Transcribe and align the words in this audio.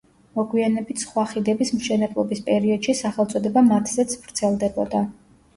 მოგვიანებით 0.37 1.01
სხვა 1.03 1.25
ხიდების 1.33 1.73
მშენებლობის 1.75 2.41
პერიოდში 2.47 2.97
სახელწოდება 3.03 3.63
მათზეც 3.69 4.17
ვრცელდებოდა. 4.23 5.05